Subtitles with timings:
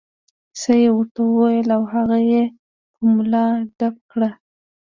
[0.59, 2.43] څه یې ورته وویل او هغه یې
[2.93, 3.45] په ملا
[3.77, 4.21] ډب کړ.